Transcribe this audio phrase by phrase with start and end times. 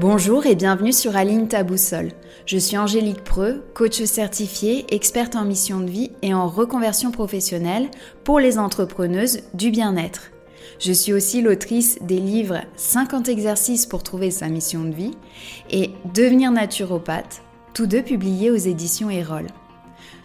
[0.00, 2.12] Bonjour et bienvenue sur Aline ta boussole.
[2.46, 7.90] Je suis Angélique Preux, coach certifiée, experte en mission de vie et en reconversion professionnelle
[8.24, 10.30] pour les entrepreneuses du bien-être.
[10.78, 15.18] Je suis aussi l'autrice des livres 50 exercices pour trouver sa mission de vie
[15.68, 17.42] et Devenir naturopathe,
[17.74, 19.48] tous deux publiés aux éditions Erol.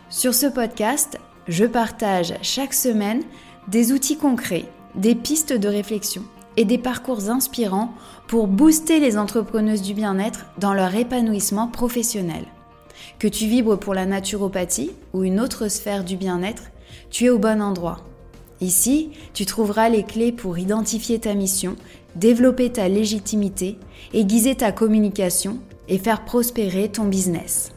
[0.10, 1.20] Sur ce podcast,
[1.50, 3.24] je partage chaque semaine
[3.68, 6.24] des outils concrets, des pistes de réflexion
[6.58, 7.94] et des parcours inspirants
[8.28, 12.46] pour booster les entrepreneuses du bien-être dans leur épanouissement professionnel.
[13.20, 16.64] Que tu vibres pour la naturopathie ou une autre sphère du bien-être,
[17.10, 18.00] tu es au bon endroit.
[18.62, 21.76] Ici, tu trouveras les clés pour identifier ta mission,
[22.16, 23.78] développer ta légitimité,
[24.14, 27.72] aiguiser ta communication et faire prospérer ton business.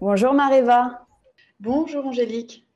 [0.00, 1.06] Bonjour Maréva.
[1.60, 2.66] Bonjour Angélique.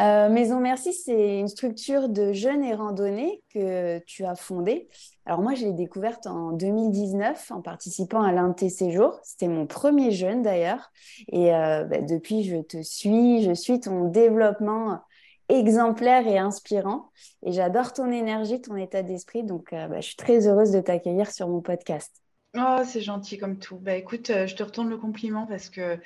[0.00, 4.88] Euh, Maison Merci, c'est une structure de jeunes et randonnées que tu as fondée.
[5.24, 9.20] Alors moi, je l'ai découverte en 2019 en participant à l'un de tes séjours.
[9.22, 10.90] C'était mon premier jeune d'ailleurs.
[11.28, 15.00] Et euh, bah, depuis, je te suis, je suis ton développement
[15.48, 17.10] exemplaire et inspirant.
[17.44, 19.44] Et j'adore ton énergie, ton état d'esprit.
[19.44, 22.20] Donc, euh, bah, je suis très heureuse de t'accueillir sur mon podcast.
[22.56, 23.76] Oh, c'est gentil comme tout.
[23.76, 25.98] Bah, écoute, je te retourne le compliment parce que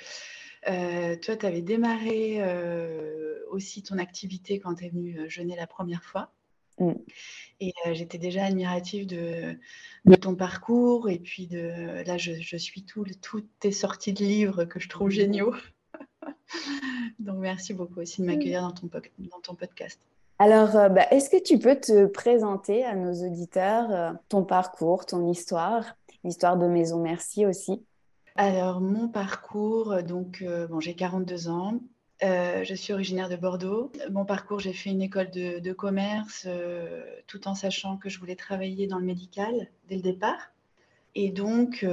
[0.69, 5.57] euh, toi, tu avais démarré euh, aussi ton activité quand tu es venue euh, jeûner
[5.57, 6.33] la première fois.
[6.79, 6.93] Mm.
[7.61, 9.59] Et j'étais déjà admirative de,
[10.17, 11.09] ton parcours.
[11.09, 15.13] Et puis, de, là, je, suis toutes tes sorties de livres que je trouve mm.
[15.13, 15.55] géniaux.
[17.19, 18.31] Donc, merci beaucoup aussi de mm.
[18.31, 18.89] m'accueillir dans, ton,
[19.19, 20.01] dans ton podcast.
[20.39, 25.97] Alors, bah, est-ce que tu peux te présenter à nos auditeurs ton parcours, ton histoire,
[26.23, 27.83] l'histoire de Maison Merci aussi?
[28.39, 31.81] Alors, mon parcours, euh, donc, euh, bon, j'ai 42 ans.
[32.23, 33.91] Euh, je suis originaire de Bordeaux.
[34.13, 36.47] Mon parcours, j'ai fait une école de, commerce
[37.27, 40.53] tout en sachant que je voulais travailler dans le médical dès le départ.
[41.17, 41.85] Et donc,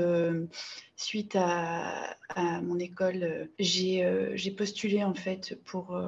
[0.96, 6.00] suite à, mon école, j'ai postulé en fait pour,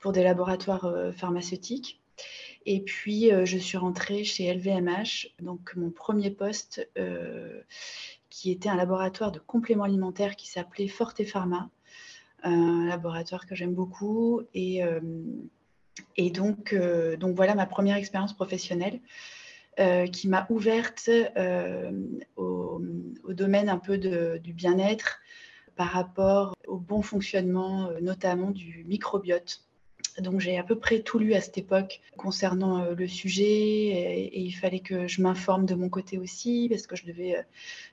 [0.00, 2.00] pour des laboratoires pharmaceutiques.
[2.66, 5.28] Et puis, je suis rentrée chez LVMH.
[5.40, 6.88] Donc, mon premier poste,
[8.30, 11.68] qui était un laboratoire de compléments alimentaires qui s'appelait Forte Pharma,
[12.42, 14.42] un laboratoire que j'aime beaucoup.
[14.54, 15.00] Et, euh,
[16.16, 19.00] et donc, euh, donc, voilà ma première expérience professionnelle.
[19.78, 21.08] Euh, qui m'a ouverte
[22.36, 22.82] au,
[23.28, 25.20] domaine un peu du bien-être
[25.76, 29.69] par rapport au bon fonctionnement, notamment du microbiote.
[30.20, 34.40] Donc j'ai à peu près tout lu à cette époque concernant euh, le sujet et,
[34.40, 37.42] il fallait que je m'informe de mon côté aussi parce que je devais, euh,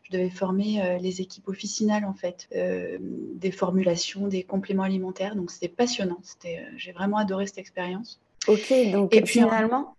[0.03, 5.35] je devais former euh, les équipes officinales en fait, des formulations, des compléments alimentaires.
[5.35, 6.19] Donc c'était passionnant.
[6.23, 8.19] C'était, j'ai vraiment adoré cette expérience.
[8.47, 9.95] Ok, donc et puis, finalement,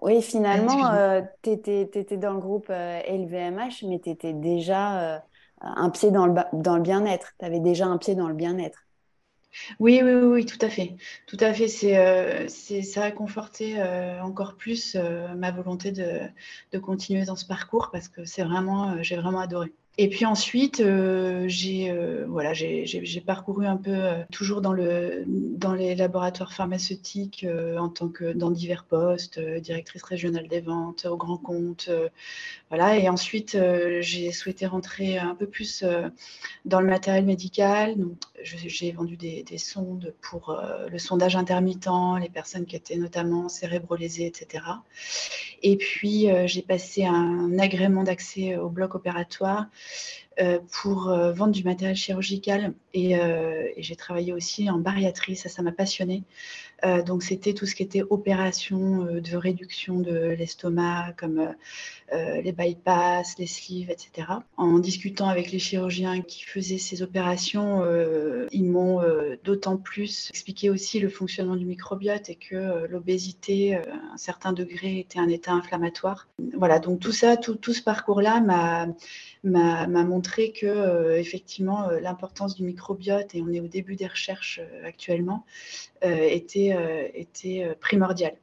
[0.00, 0.90] oui, finalement,
[1.42, 5.22] tu étais, dans le groupe LVMH, mais tu étais déjà
[5.60, 7.32] un pied dans le, dans le bien-être.
[7.38, 8.84] Tu avais déjà un pied dans le bien-être.
[9.78, 10.96] Oui, oui, oui, tout à fait.
[11.26, 11.68] Tout à fait.
[11.68, 16.20] C'est, euh, ça a conforté euh, encore plus euh, ma volonté de,
[16.72, 19.72] de, continuer dans ce parcours parce que c'est vraiment, j'ai vraiment adoré.
[19.98, 25.22] Et puis ensuite, euh, j'ai euh, voilà, j'ai parcouru un peu euh, toujours dans, le,
[25.26, 27.46] dans les laboratoires pharmaceutiques
[27.78, 31.90] en tant que dans divers postes, directrice régionale des ventes, au grand compte,
[32.70, 32.96] voilà.
[32.96, 33.58] Et ensuite,
[34.00, 35.84] j'ai souhaité rentrer un peu plus
[36.64, 37.96] dans le matériel médical.
[38.42, 40.58] J'ai vendu des, des, sondes pour
[40.90, 41.88] le sondage intermittent,
[42.20, 44.64] les personnes qui étaient notamment cérébrolésées, etc.
[45.62, 49.66] Et puis, j'ai passé un agrément d'accès au bloc opératoire
[50.70, 52.74] pour euh, vendre du matériel chirurgical.
[52.96, 55.72] Euh, et, j'ai travaillé aussi en bariatrie, ça, ça m'a
[56.82, 57.02] passionné.
[57.04, 61.54] donc c'était tout ce qui était opération de réduction de l'estomac, comme
[62.12, 64.28] les bypass, les sleeves, etc.
[64.56, 67.82] En discutant avec les chirurgiens qui faisaient ces opérations,
[68.50, 69.00] ils m'ont
[69.44, 73.82] d'autant plus expliqué aussi le fonctionnement du microbiote et que l'obésité, à
[74.12, 76.28] un certain degré, était un état inflammatoire.
[76.54, 78.40] Voilà, donc tout ça, tout, ce parcours-là
[79.44, 84.06] m'a montré que euh, effectivement euh, l'importance du microbiote et on est au début des
[84.06, 85.44] recherches euh, actuellement
[86.04, 86.71] était,
[87.14, 88.36] était primordiale.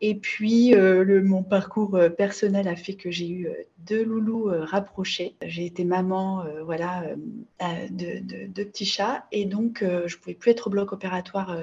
[0.00, 3.48] Et puis, le, mon parcours personnel a fait que j'ai eu
[3.78, 5.34] deux loulous rapprochés.
[5.44, 7.04] J'ai été maman voilà,
[7.90, 11.56] de, de, petits chats et donc je ne pouvais plus être au bloc opératoire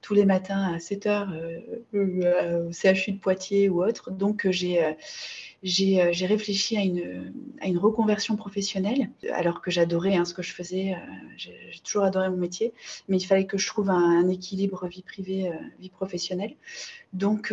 [0.00, 1.32] tous les matins à 7 heures
[1.92, 4.10] au CHU de Poitiers ou autre.
[4.10, 4.80] Donc, j'ai
[5.62, 10.52] j'ai réfléchi à une, à une, reconversion professionnelle, alors que j'adorais hein, ce que je
[10.52, 10.94] faisais.
[11.36, 12.72] j'ai toujours adoré mon métier,
[13.08, 15.50] mais il fallait que je trouve un, équilibre vie privée,
[15.80, 16.54] vie professionnelle.
[17.12, 17.52] Donc,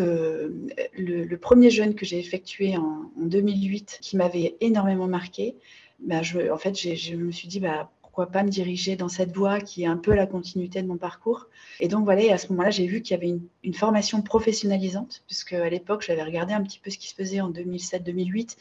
[0.97, 5.55] le, premier jeûne que j'ai effectué en, en, 2008, qui m'avait énormément marqué,
[5.99, 9.35] bah, je, en fait, je me suis dit, bah, pourquoi pas me diriger dans cette
[9.35, 11.47] voie qui est un peu la continuité de mon parcours.
[11.79, 15.53] Et donc voilà, à ce moment-là, j'ai vu qu'il y avait une, formation professionnalisante, puisque
[15.53, 18.55] à l'époque, j'avais regardé un petit peu ce qui se faisait en 2007-2008,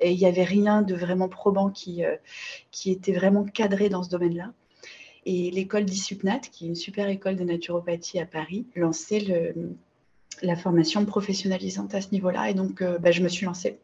[0.00, 2.14] et il n'y avait rien de vraiment probant qui, euh,
[2.72, 4.52] qui était vraiment cadré dans ce domaine-là.
[5.24, 9.54] Et l'école d'ISUPNAT, qui est une super école de naturopathie à Paris, lançait le,
[10.42, 12.50] la formation professionnalisante à ce niveau-là.
[12.50, 13.78] Et donc, euh, bah, je me suis lancée.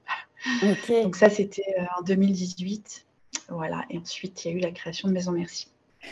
[1.03, 3.07] Donc ça, c'était euh, en 2018.
[3.49, 3.85] Voilà.
[3.91, 5.69] Et ensuite, il y a eu la création de Maison Merci.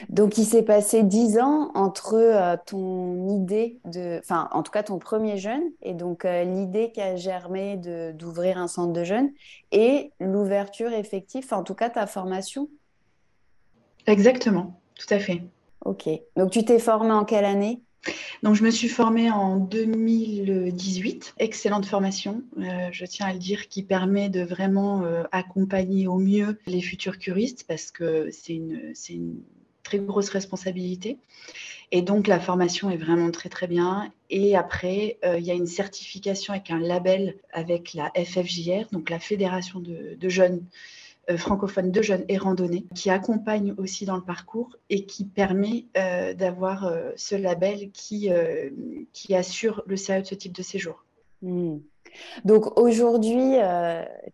[0.08, 4.82] Donc, il s'est passé dix ans entre euh, ton idée de, enfin, en tout cas,
[4.82, 7.76] ton premier jeûne, et donc euh, l'idée qui a germé
[8.14, 9.30] d'ouvrir un centre de jeûne,
[9.72, 12.68] et l'ouverture effective, en tout cas, ta formation.
[14.06, 15.42] Exactement, tout à fait.
[15.84, 16.08] Ok.
[16.36, 17.80] Donc, tu t'es formée en quelle année?
[18.42, 21.34] Donc, je me suis formée en 2018.
[21.38, 26.18] Excellente formation, euh, je tiens à le dire, qui permet de vraiment euh, accompagner au
[26.18, 29.42] mieux les futurs curistes parce que c'est une,
[29.82, 31.18] très grosse responsabilité.
[31.92, 34.10] Et donc, la formation est vraiment très, très bien.
[34.30, 39.10] Et après, euh, il y a une certification avec un label avec la FFJR, donc
[39.10, 40.64] la Fédération de, jeunes
[41.36, 46.34] francophone de jeunes et randonnée qui accompagne aussi dans le parcours et qui permet euh,
[46.34, 48.30] d'avoir euh, ce label qui,
[49.34, 51.04] assure le sérieux de ce type de séjour.
[51.42, 51.78] Hmm.
[52.44, 53.56] Donc aujourd'hui,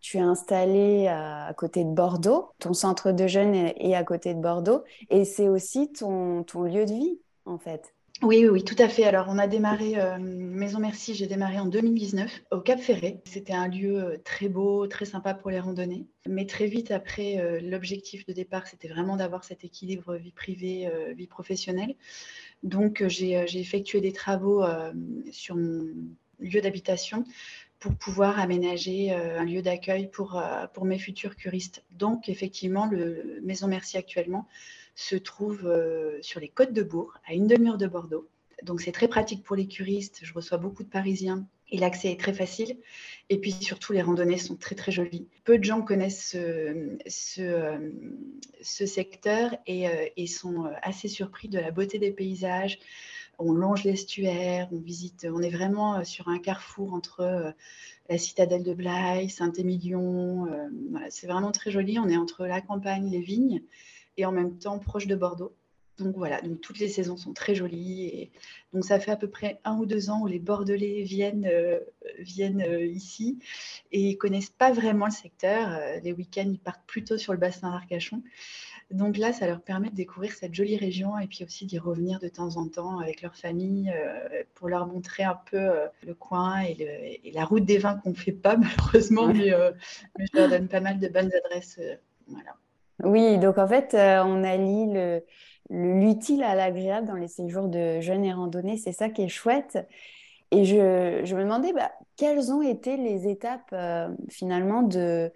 [0.02, 4.40] tu es installé à côté de Bordeaux, ton centre de jeunes est, à côté de
[4.40, 7.94] Bordeaux et c'est aussi ton lieu de vie en fait.
[8.22, 9.04] Oui, oui, tout à fait.
[9.04, 13.22] Alors, on a démarré euh, Maison Merci, j'ai démarré en 2019 au Cap Ferré.
[13.24, 16.06] C'était un lieu euh, très beau, très sympa pour les randonnées.
[16.26, 20.90] Mais très vite après, euh, l'objectif de départ, c'était vraiment d'avoir cet équilibre vie privée,
[21.16, 21.94] vie professionnelle.
[22.62, 24.64] Donc, j'ai effectué des travaux
[25.30, 25.86] sur mon
[26.40, 27.24] lieu d'habitation
[27.78, 30.42] pour pouvoir aménager un lieu d'accueil pour,
[30.74, 31.84] pour mes futurs curistes.
[31.92, 34.46] Donc, effectivement, le Maison Merci actuellement
[34.94, 38.28] se trouve euh, sur les côtes de Bourg, à une demi-heure de Bordeaux.
[38.62, 40.20] Donc c'est très pratique pour les curistes.
[40.22, 42.76] Je reçois beaucoup de Parisiens et l'accès est très facile.
[43.30, 45.26] Et puis surtout, les randonnées sont très très jolies.
[45.44, 47.90] Peu de gens connaissent ce, euh,
[48.60, 52.78] secteur et, euh, sont assez surpris de la beauté des paysages.
[53.38, 57.54] On longe l'estuaire, on visite, on est vraiment sur un carrefour entre
[58.10, 60.46] la citadelle de Blaye, Saint-Émilion.
[61.08, 61.98] c'est vraiment très joli.
[61.98, 63.62] On est entre la campagne, les vignes
[64.20, 65.54] et en même temps proche de Bordeaux.
[66.00, 68.04] Donc voilà, donc toutes les saisons sont très jolies.
[68.06, 68.30] Et
[68.72, 71.78] donc ça fait à peu près un ou deux ans où les Bordelais viennent, euh,
[72.18, 73.38] viennent euh, ici
[73.92, 75.68] et connaissent pas vraiment le secteur.
[75.70, 78.22] Euh, les week-ends, ils partent plutôt sur le bassin d'Arcachon.
[78.90, 82.18] Donc là, ça leur permet de découvrir cette jolie région et puis aussi d'y revenir
[82.18, 83.92] de temps en temps avec leur famille
[84.54, 85.70] pour leur montrer un peu
[86.04, 89.52] le coin et, la route des vins qu'on ne fait pas malheureusement, mais,
[90.18, 91.78] mais, je leur donne pas mal de bonnes adresses.
[92.26, 92.56] voilà.
[93.04, 95.24] Oui, donc en fait, euh, on allie le,
[95.70, 98.76] l'utile à l'agréable dans les séjours de jeunes et randonnées.
[98.76, 99.78] C'est ça qui est chouette.
[100.50, 105.32] Et je, me demandais bah, quelles ont été les étapes euh, finalement de,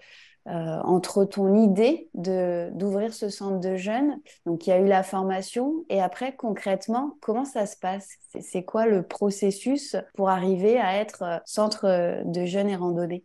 [0.48, 4.18] euh, entre ton idée de, d'ouvrir ce centre de jeunes?
[4.44, 8.10] Donc, il y a eu la formation et après, concrètement, comment ça se passe?
[8.40, 13.24] C'est quoi le processus pour arriver à être centre de jeunes et randonnées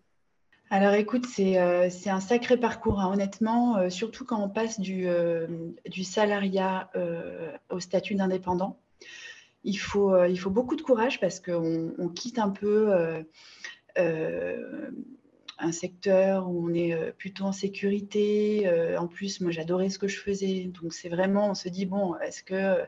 [0.71, 5.07] alors écoute, c'est euh, un sacré parcours, hein, honnêtement, euh, surtout quand on passe du,
[5.07, 5.47] euh,
[6.03, 6.91] salariat
[7.69, 8.79] au statut d'indépendant.
[9.63, 10.13] Il faut,
[10.49, 12.93] beaucoup de courage parce qu'on on quitte un peu
[15.61, 18.69] un secteur où on est plutôt en sécurité.
[18.97, 20.71] en plus, moi, j'adorais ce que je faisais.
[20.81, 22.79] Donc, c'est vraiment, on se dit, bon, est-ce que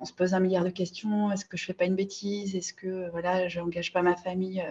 [0.00, 1.30] on se pose un milliard de questions?
[1.30, 2.56] Est-ce que je fais pas une bêtise?
[2.56, 4.64] Est-ce que, voilà, je n'engage pas ma famille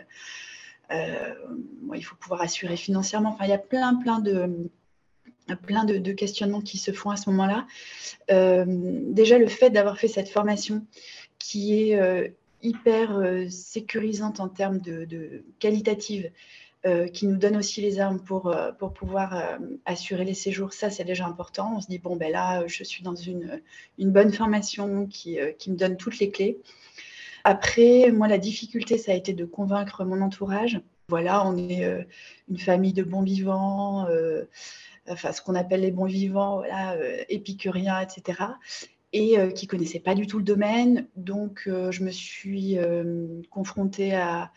[0.90, 3.30] il faut pouvoir assurer financièrement.
[3.30, 4.70] Enfin, il y a plein, plein de,
[5.56, 7.68] plein de, questionnements qui se font à ce moment-là.
[8.32, 10.86] Euh, déjà, le fait d'avoir fait cette formation
[11.40, 12.28] qui est euh,
[12.62, 16.32] hyper sécurisante en termes de, qualitative,
[17.12, 21.26] qui nous donne aussi les armes pour, pour pouvoir assurer les séjours, ça c'est déjà
[21.26, 21.74] important.
[21.76, 23.62] On se dit, bon, ben là, je suis dans une,
[23.98, 26.58] une bonne formation qui, qui me donne toutes les clés.
[27.50, 30.82] Après, moi, la difficulté, ça a été de convaincre mon entourage.
[31.08, 32.04] Voilà, on est euh,
[32.50, 34.44] une famille de bons vivants, euh,
[35.08, 38.42] enfin, ce qu'on appelle les bons vivants, euh, épicuriens, etc.
[39.14, 41.08] Et qui ne connaissaient pas du tout le domaine.
[41.16, 42.78] Donc, je me suis
[43.50, 44.52] confrontée à,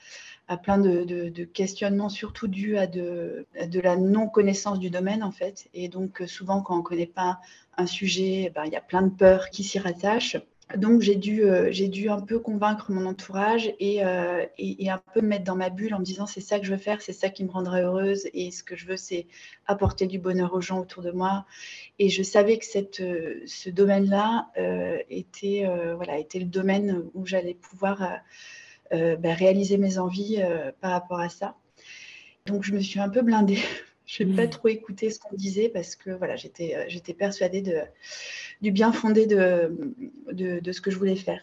[0.49, 5.68] à plein de, questionnements, surtout dus à de, la non-connaissance du domaine, en fait.
[5.75, 7.38] Et donc, souvent, quand on ne connaît pas
[7.76, 10.37] un sujet, eh ben, il y a plein de peurs qui s'y rattachent.
[10.76, 15.20] Donc j'ai dû, euh, dû un peu convaincre mon entourage euh, et, et, un peu
[15.20, 17.12] me mettre dans ma bulle en me disant c'est ça que je veux faire, c'est
[17.12, 19.26] ça qui me rendra heureuse et ce que je veux c'est
[19.66, 21.44] apporter du bonheur aux gens autour de moi.
[21.98, 24.50] Et je savais que cette, euh, ce domaine-là
[25.10, 28.20] était, voilà, était le domaine où j'allais pouvoir
[28.90, 30.42] ben, réaliser mes envies
[30.80, 31.56] par rapport à ça.
[32.46, 33.58] Donc je me suis un peu blindée
[34.10, 34.50] je n'ai pas mmh.
[34.50, 37.78] trop écouté ce qu'on disait parce que voilà, j'étais, euh, j'étais persuadée de,
[38.60, 39.94] du bien fondé de,
[40.32, 41.40] de, ce que je voulais faire.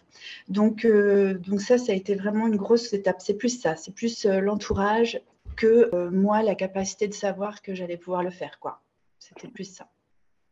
[0.48, 3.16] Donc, euh, donc ça, ça a été vraiment une grosse étape.
[3.20, 5.18] C'est plus ça, c'est plus euh, l'entourage
[5.56, 8.60] que moi, la capacité de savoir que j'allais pouvoir le faire.
[8.60, 8.82] quoi.
[9.18, 9.88] C'était plus ça.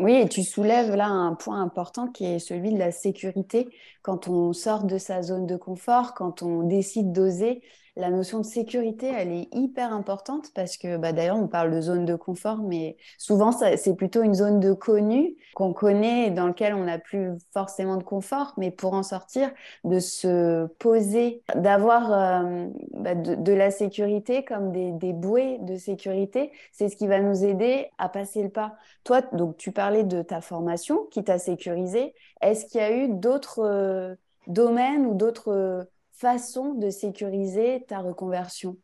[0.00, 3.68] Oui, et tu soulèves là un point important qui est celui de la sécurité.
[4.02, 7.62] Quand on sort de sa zone de confort, quand on décide d'oser,
[7.96, 11.80] la notion de sécurité, elle est hyper importante parce que bah, d'ailleurs, on parle de
[11.80, 16.46] zone de confort, mais souvent, c'est plutôt une zone de connu qu'on connaît et dans
[16.46, 18.52] lequel on n'a plus forcément de confort.
[18.58, 19.50] Mais pour en sortir,
[19.84, 26.90] de se poser, d'avoir euh, bah, de, la sécurité comme des, bouées de sécurité, c'est
[26.90, 28.76] ce qui va nous aider à passer le pas.
[29.04, 32.14] Toi, donc, tu parlais de ta formation qui t'a sécurisé.
[32.42, 34.14] Est-ce qu'il y a eu d'autres euh,
[34.48, 38.76] domaines ou d'autres façon de sécuriser ta reconversion?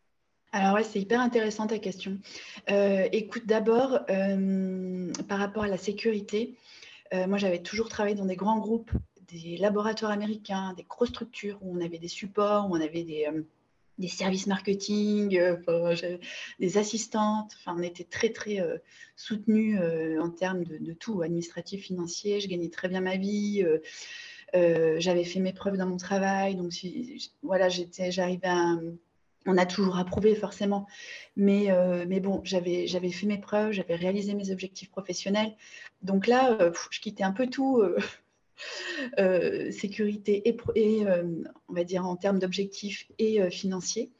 [0.52, 2.18] Alors ouais, c'est hyper intéressant ta question.
[2.70, 6.58] Euh, écoute, d'abord, euh, par rapport à la sécurité,
[7.14, 8.90] euh, moi j'avais toujours travaillé dans des grands groupes,
[9.28, 14.08] des laboratoires américains, des grosses structures où on avait des supports, où on avait des,
[14.08, 15.40] services marketing,
[16.60, 17.56] des assistantes.
[17.66, 18.58] On était très très
[19.16, 19.80] soutenus
[20.20, 22.40] en termes de, de, tout, administratif, financier.
[22.40, 23.64] Je gagnais très bien ma vie.
[24.54, 26.73] Euh, j'avais fait mes preuves dans mon travail, donc
[27.42, 28.76] voilà, j'étais, j'arrivais à,
[29.47, 30.87] on a toujours approuvé forcément,
[31.37, 35.56] mais, euh, mais bon, j'avais, j'avais fait mes preuves, j'avais réalisé mes objectifs professionnels,
[36.02, 37.82] donc là, euh, je quittais un peu tout.
[39.73, 41.04] sécurité et
[41.68, 44.12] on va dire en termes d'objectifs et financiers.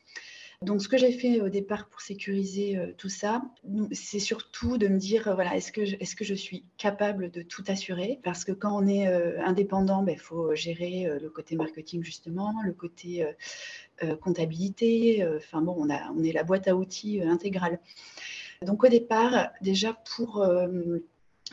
[0.63, 3.43] Donc, ce que j'ai fait au départ pour sécuriser euh, tout ça,
[3.91, 7.31] c'est surtout de me dire, euh, voilà, est-ce que, je, est-ce que je suis capable
[7.31, 8.21] de tout assurer?
[8.23, 12.55] Parce que quand on est euh, indépendant, il ben, faut gérer le côté marketing, justement,
[12.65, 13.27] le côté
[14.21, 15.27] comptabilité.
[15.37, 17.79] Enfin, bon, on, a, on est la boîte à outils intégrale.
[18.63, 20.47] Donc, au départ, déjà pour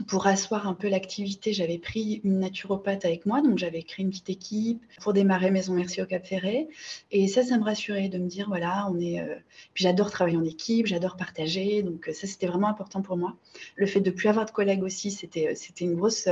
[0.07, 4.11] pour asseoir un peu l'activité, j'avais pris une naturopathe avec moi, donc j'avais créé une
[4.11, 6.67] petite équipe pour démarrer Maison Merci au Cap Ferré.
[7.11, 9.19] Et ça, ça me rassurait de me dire, voilà, on est.
[9.19, 9.35] Euh,
[9.73, 13.35] puis j'adore travailler en équipe, j'adore partager, donc euh, ça, c'était vraiment important pour moi.
[13.75, 16.27] Le fait de ne plus avoir de collègues aussi, c'était, euh, une grosse.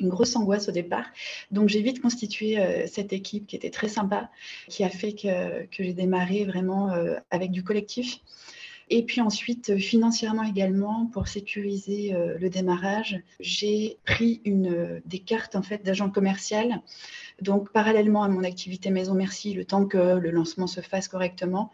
[0.00, 1.06] une grosse angoisse au départ.
[1.50, 4.28] Donc j'ai vite constitué cette équipe qui était très sympa,
[4.68, 6.90] qui a fait que, que j'ai démarré vraiment
[7.30, 8.18] avec du collectif.
[8.90, 15.20] Et puis ensuite, euh, financièrement également, pour sécuriser euh, le démarrage, j'ai pris euh, des
[15.20, 16.82] cartes en fait d'agent commercial.
[17.40, 21.72] Donc, parallèlement à mon activité Maison Merci, le temps que le lancement se fasse correctement,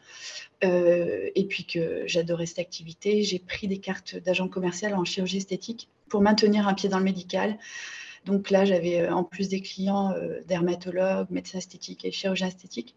[0.62, 5.88] et puis que j'adorais cette activité, j'ai pris des cartes d'agent commercial en chirurgie esthétique
[6.09, 7.59] pour maintenir un pied dans le médical.
[8.25, 10.14] Donc là, j'avais en plus des clients
[10.49, 12.95] dermatologues, médecins esthétiques et chirurgiens esthétiques.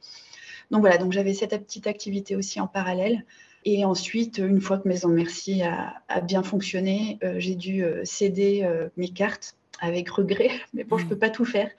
[0.71, 3.25] Donc voilà, donc j'avais cette petite activité aussi en parallèle.
[3.65, 8.63] Et ensuite, une fois que Maison Merci a, bien fonctionné, euh, j'ai dû euh, céder
[8.63, 11.19] euh, mes cartes avec regret, mais bon, je ne peux mm.
[11.19, 11.69] pas tout faire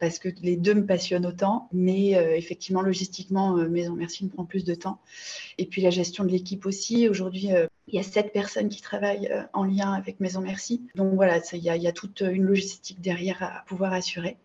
[0.00, 1.68] parce que les deux me passionnent autant.
[1.72, 4.98] Mais effectivement, logistiquement, Maison Merci me prend plus de temps.
[5.58, 7.08] Et puis la gestion de l'équipe aussi.
[7.08, 7.48] Aujourd'hui,
[7.88, 10.82] il y a sept personnes qui travaillent en lien avec Maison Merci.
[10.94, 14.36] Donc voilà, il y, y, a toute une logistique derrière à pouvoir assurer.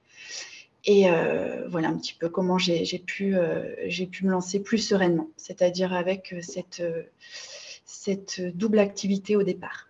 [0.86, 5.28] Et euh, voilà un petit peu comment j'ai pu, euh, pu me lancer plus sereinement,
[5.36, 6.82] c'est-à-dire avec euh, cette,
[7.86, 9.88] cette double activité au départ.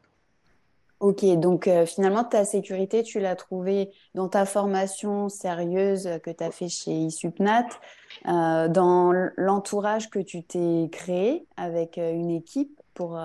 [1.00, 6.50] Ok, donc finalement, ta sécurité, tu l'as trouvée dans ta formation sérieuse que tu as
[6.50, 7.68] fait chez Isupnat,
[8.26, 13.22] dans l'entourage que tu t'es créé avec une équipe pour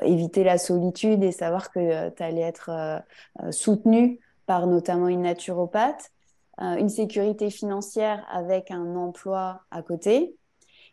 [0.00, 3.02] éviter la solitude et savoir que tu allais être
[3.50, 6.10] soutenu par notamment une naturopathe.
[6.60, 10.34] Euh, une sécurité financière avec un emploi à côté.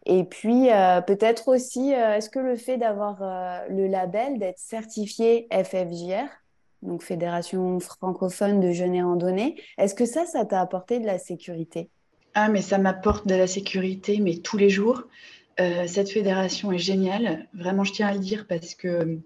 [0.05, 3.17] Et puis, euh, peut-être aussi, euh, est-ce que le fait d'avoir
[3.69, 6.29] le label, d'être certifié FFJR,
[6.84, 11.17] donc Fédération francophone de jeunes et randonnée, est-ce que ça, ça t'a apporté de la
[11.17, 11.89] sécurité?
[12.36, 15.03] Ah, mais ça m'apporte de la sécurité, mais tous les jours.
[15.57, 17.48] cette fédération est géniale.
[17.53, 19.19] Vraiment, je tiens à le dire parce que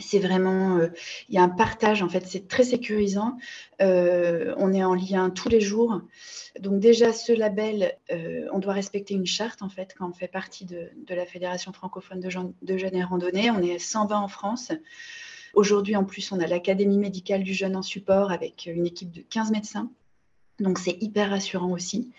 [0.00, 0.80] c'est vraiment,
[1.28, 3.36] il y a un partage en fait, c'est très sécurisant.
[3.80, 6.00] on est en lien tous les jours.
[6.60, 7.96] Donc déjà, ce label,
[8.52, 12.20] on doit respecter une charte en fait quand on fait partie de, la Fédération francophone
[12.20, 12.28] de,
[12.62, 13.50] de jeunes et randonnée.
[13.50, 14.72] On est 120 en France.
[15.54, 19.22] Aujourd'hui, en plus, on a l'Académie médicale du jeune en support avec une équipe de
[19.22, 19.90] 15 médecins.
[20.60, 22.10] Donc c'est hyper rassurant aussi.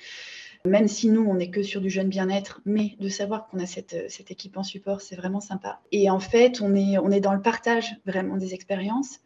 [0.66, 3.66] Même si nous, on n'est que sur du jeune bien-être, mais de savoir qu'on a
[3.66, 5.80] cette, cette, équipe en support, c'est vraiment sympa.
[5.94, 9.20] Et en fait, on est, dans le partage vraiment des expériences.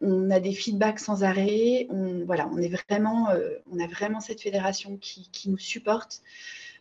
[0.00, 1.88] On a des feedbacks sans arrêt.
[1.90, 6.22] On, voilà, on, est vraiment, euh, on a vraiment cette fédération qui, nous supporte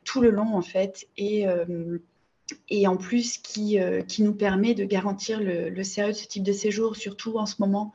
[0.03, 1.07] tout le long, en fait.
[1.17, 1.97] Et, euh,
[2.85, 6.95] en plus, qui, euh, nous permet de garantir le sérieux de ce type de séjour,
[6.95, 7.91] surtout en ce moment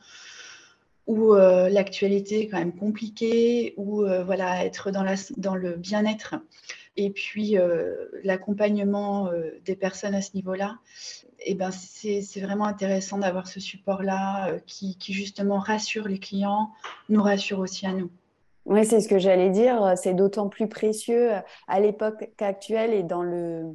[1.07, 6.37] où euh, l'actualité est quand même compliquée, où euh, voilà, être dans, le bien-être
[6.97, 9.31] et puis euh, l'accompagnement
[9.65, 10.79] des personnes à ce niveau-là,
[11.47, 16.71] eh ben, c'est vraiment intéressant d'avoir ce support-là qui, qui, justement rassure les clients,
[17.09, 18.11] nous rassure aussi à nous.
[18.67, 19.95] Oui, c'est ce que j'allais dire.
[19.97, 21.31] C'est d'autant plus précieux
[21.67, 23.75] à l'époque actuelle et dans le,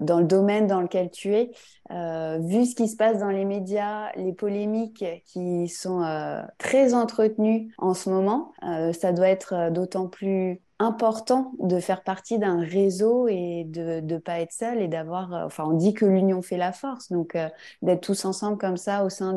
[0.00, 1.50] dans le domaine dans lequel tu es,
[1.90, 6.94] euh, vu ce qui se passe dans les médias, les polémiques qui sont euh, très
[6.94, 8.52] entretenues en ce moment,
[8.92, 14.40] ça doit être d'autant plus important de faire partie d'un réseau et de ne pas
[14.40, 17.36] être seul et d'avoir, enfin on dit que l'union fait la force, donc
[17.82, 19.36] d'être tous ensemble comme ça au sein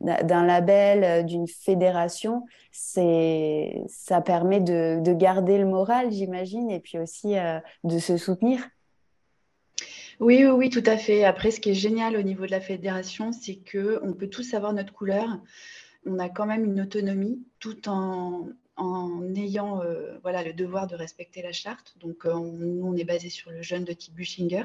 [0.00, 7.34] d'un label, d'une fédération, ça permet de, garder le moral, j'imagine, et puis aussi
[7.84, 8.60] de se soutenir.
[10.20, 11.24] Oui, oui, oui, tout à fait.
[11.24, 14.52] Après, ce qui est génial au niveau de la fédération, c'est que on peut tous
[14.54, 15.40] avoir notre couleur.
[16.06, 18.50] On a quand même une autonomie tout en,
[19.36, 21.94] ayant euh, voilà, le devoir de respecter la charte.
[22.00, 24.64] Donc, euh, on, est basé sur le jeune de type Bushinger,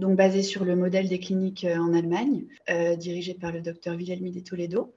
[0.00, 2.44] donc basé sur le modèle des cliniques euh, en Allemagne,
[2.98, 4.94] dirigé par le docteur Wilhelm de Toledo.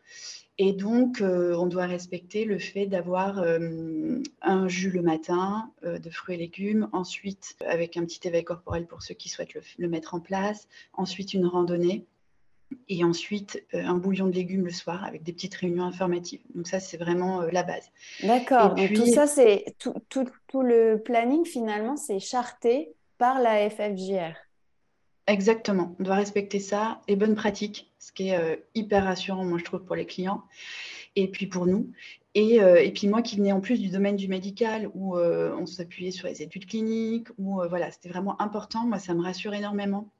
[0.59, 5.97] Et donc, euh, on doit respecter le fait d'avoir euh, un jus le matin euh,
[5.97, 9.87] de fruits et légumes, ensuite avec un petit éveil corporel pour ceux qui souhaitent le,
[9.87, 12.05] mettre en place, ensuite une randonnée
[12.87, 16.41] et ensuite un bouillon de légumes le soir avec des petites réunions informatives.
[16.55, 17.91] Donc ça, c'est vraiment la base.
[18.23, 18.73] D'accord.
[18.73, 18.93] Puis...
[18.93, 24.33] Tout ça, c'est tout, tout, tout le planning finalement, c'est charté par la FFJR.
[25.25, 29.57] Exactement, on doit respecter ça, les bonnes pratiques, ce qui est euh, hyper rassurant, moi
[29.57, 30.43] je trouve, pour les clients
[31.15, 31.91] et puis pour nous.
[32.35, 35.65] Et, euh, puis moi qui venais en plus du domaine du médical où euh, on
[35.65, 40.11] s'appuyait sur les études cliniques, où voilà, c'était vraiment important, moi ça me rassure énormément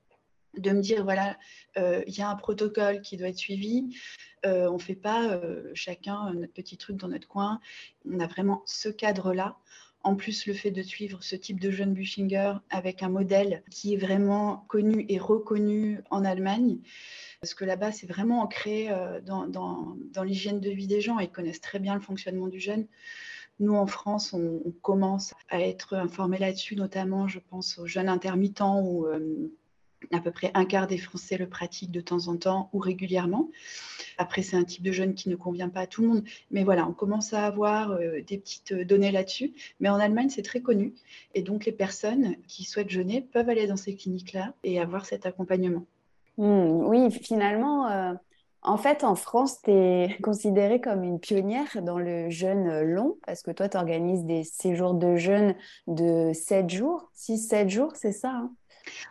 [0.57, 1.37] de me dire, voilà,
[1.75, 3.97] il y a un protocole qui doit être suivi,
[4.43, 5.41] on ne fait pas
[5.73, 7.59] chacun notre petit truc dans notre coin,
[8.05, 9.57] on a vraiment ce cadre-là
[10.03, 13.93] en plus, le fait de suivre ce type de jeune Bushinger avec un modèle qui
[13.93, 16.79] est vraiment connu et reconnu en Allemagne,
[17.39, 21.19] parce que là-bas, c'est vraiment ancré euh, dans, l'hygiène de vie des gens.
[21.19, 22.85] Ils connaissent très bien le fonctionnement du jeune.
[23.59, 28.81] Nous, en France, on, commence à être informés là-dessus, notamment, je pense, aux jeunes intermittents
[28.81, 29.51] ou euh,
[30.11, 33.49] à peu près un quart des Français le pratiquent de temps en temps ou régulièrement.
[34.17, 36.23] Après, c'est un type de jeûne qui ne convient pas à tout le monde.
[36.51, 39.53] Mais voilà, on commence à avoir euh, des petites euh, données là-dessus.
[39.79, 40.93] Mais en Allemagne, c'est très connu.
[41.33, 45.25] Et donc, les personnes qui souhaitent jeûner peuvent aller dans ces cliniques-là et avoir cet
[45.25, 45.85] accompagnement.
[46.37, 48.13] Hmm, oui, finalement, euh,
[48.61, 53.41] en fait, en France, tu es considérée comme une pionnière dans le jeûne long parce
[53.41, 55.55] que toi, tu organises des séjours de jeûne
[55.87, 58.51] de 7 jours, 6-7 jours, c'est ça hein?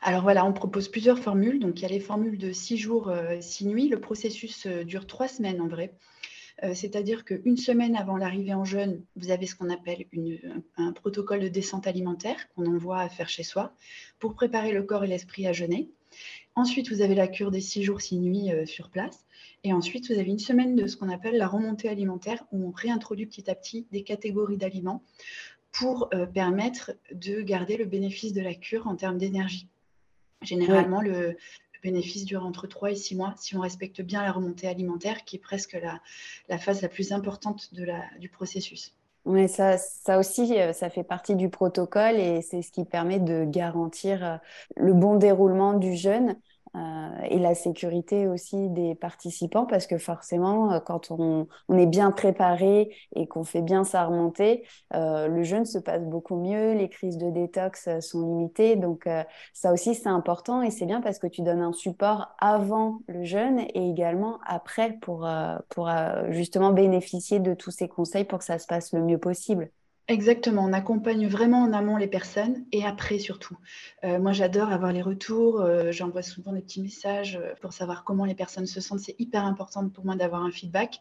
[0.02, 1.60] Alors voilà, on propose plusieurs formules.
[1.60, 3.88] Donc il y a les formules de six jours, 6 euh, nuits.
[3.88, 5.94] Le processus euh, dure trois semaines en vrai.
[6.64, 10.06] Euh, c'est-à-dire qu'une semaine avant l'arrivée en jeûne, vous avez ce qu'on appelle
[10.76, 13.74] un protocole de descente alimentaire qu'on envoie à faire chez soi
[14.18, 15.90] pour préparer le corps et l'esprit à jeûner.
[16.54, 19.24] Ensuite, vous avez la cure des six jours, six nuits sur place.
[19.64, 22.70] Et ensuite, vous avez une semaine de ce qu'on appelle la remontée alimentaire où on
[22.70, 25.02] réintroduit petit à petit des catégories d'aliments
[25.72, 29.71] pour permettre de garder le bénéfice de la cure en termes d'énergie.
[30.42, 31.36] Généralement, le,
[31.82, 35.36] bénéfice dure entre 3 et 6 mois si on respecte bien la remontée alimentaire, qui
[35.36, 35.76] est presque
[36.48, 38.94] la, phase la plus importante de la, du processus.
[39.24, 43.20] Oui, ça, ça aussi, euh, ça fait partie du protocole et c'est ce qui permet
[43.20, 44.36] de garantir euh,
[44.76, 46.36] le bon déroulement du jeûne.
[46.74, 51.86] Euh, et la sécurité aussi des participants parce que forcément, euh, quand on, on est
[51.86, 56.72] bien préparé et qu'on fait bien sa remontée, euh, le jeûne se passe beaucoup mieux,
[56.72, 58.76] les crises de détox sont limitées.
[58.76, 59.08] Donc
[59.52, 63.24] ça aussi, c'est important et c'est bien parce que tu donnes un support avant le
[63.24, 65.28] jeûne et également après pour,
[65.68, 65.90] pour
[66.30, 69.70] justement bénéficier de tous ces conseils pour que ça se passe le mieux possible.
[70.12, 73.56] Exactement, on accompagne vraiment en amont les personnes et après surtout.
[74.04, 75.62] Euh, moi, j'adore avoir les retours.
[75.62, 79.00] Euh, j'envoie souvent des petits messages euh, pour savoir comment les personnes se sentent.
[79.00, 81.00] C'est hyper important pour moi d'avoir un feedback.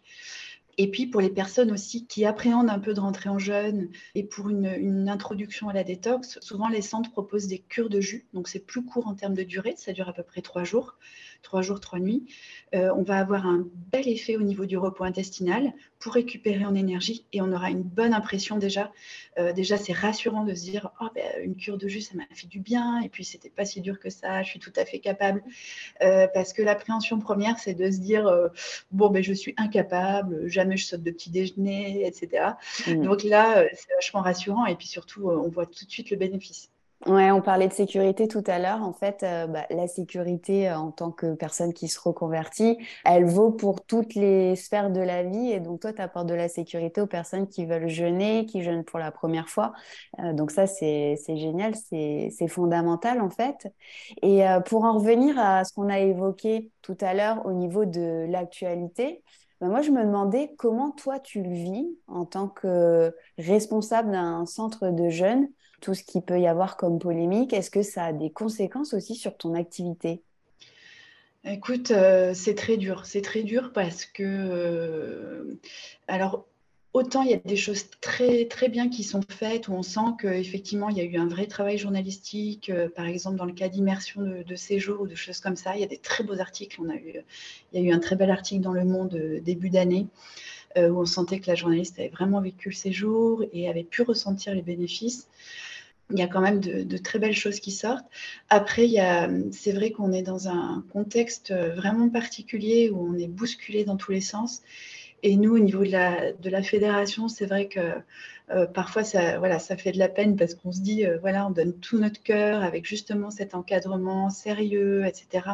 [0.77, 4.23] Et puis pour les personnes aussi qui appréhendent un peu de rentrer en jeûne et
[4.23, 8.25] pour une, introduction à la détox, souvent les centres proposent des cures de jus.
[8.33, 10.97] Donc c'est plus court en termes de durée, ça dure à peu près trois jours
[11.41, 12.25] trois jours, trois nuits,
[12.75, 16.75] euh, on va avoir un bel effet au niveau du repos intestinal pour récupérer en
[16.75, 18.91] énergie et on aura une bonne impression déjà.
[19.37, 21.07] Euh, déjà, c'est rassurant de se dire oh,
[21.43, 23.99] une cure de jus, ça m'a fait du bien et puis c'était pas si dur
[23.99, 25.43] que ça, je suis tout à fait capable.
[26.01, 28.29] Euh, parce que l'appréhension première, c'est de se dire
[28.91, 32.57] bon, ben, je suis incapable, jamais je saute de petit déjeuner, etc.
[32.87, 33.03] Mmh.
[33.03, 36.69] Donc là, c'est vachement rassurant et puis surtout, on voit tout de suite le bénéfice.
[37.07, 38.83] Ouais, on parlait de sécurité tout à l'heure.
[38.83, 43.25] En fait, euh, bah, la sécurité euh, en tant que personne qui se reconvertit, elle
[43.25, 45.51] vaut pour toutes les sphères de la vie.
[45.51, 48.83] Et donc, toi, tu apportes de la sécurité aux personnes qui veulent jeûner, qui jeûnent
[48.83, 49.73] pour la première fois.
[50.19, 53.73] Euh, donc, ça, c'est génial, c'est fondamental, en fait.
[54.21, 58.27] Et pour en revenir à ce qu'on a évoqué tout à l'heure au niveau de
[58.29, 59.23] l'actualité,
[59.61, 64.45] bah, moi, je me demandais comment toi, tu le vis en tant que responsable d'un
[64.45, 65.47] centre de jeunes
[65.81, 69.15] tout ce qu'il peut y avoir comme polémique, est-ce que ça a des conséquences aussi
[69.15, 70.21] sur ton activité?
[71.43, 73.05] Écoute, euh, c'est très dur.
[73.05, 75.59] C'est très dur parce que, euh,
[76.07, 76.45] alors,
[76.93, 80.15] autant il y a des choses très, très bien qui sont faites où on sent
[80.19, 83.69] qu'effectivement, il y a eu un vrai travail journalistique, euh, par exemple dans le cas
[83.69, 85.75] d'immersion de, séjour ou de choses comme ça.
[85.75, 86.79] Il y a des très beaux articles.
[86.81, 87.15] On a eu,
[87.73, 90.07] il y a eu un très bel article dans Le Monde début d'année.
[90.77, 94.53] où on sentait que la journaliste avait vraiment vécu le séjour et avait pu ressentir
[94.55, 95.27] les bénéfices
[96.13, 98.05] il y a quand même de, très belles choses qui sortent.
[98.49, 98.89] Après,
[99.51, 104.11] c'est vrai qu'on est dans un contexte vraiment particulier où on est bousculé dans tous
[104.11, 104.61] les sens.
[105.23, 107.79] Et nous, au niveau de la, fédération, c'est vrai que
[108.49, 111.45] euh, parfois, ça, voilà, ça fait de la peine parce qu'on se dit, euh, voilà,
[111.45, 115.45] on donne tout notre cœur avec justement cet encadrement sérieux, etc.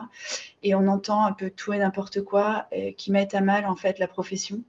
[0.64, 3.76] Et on entend un peu tout et n'importe quoi euh, qui met à mal, en
[3.76, 4.62] fait, la profession.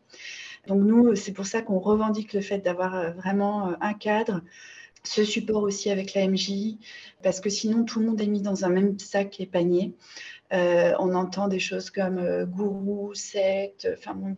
[0.66, 4.42] Donc, nous, c'est pour ça qu'on revendique le fait d'avoir vraiment un cadre,
[5.04, 6.76] ce support aussi avec la MJ,
[7.22, 9.94] parce que sinon tout le monde est mis dans un même sac et panier.
[10.54, 13.86] Euh, on entend des choses comme euh, gourou, secte,